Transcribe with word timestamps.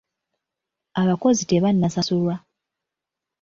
Abakozi 1.01 1.41
tebanasasulwa. 1.49 2.35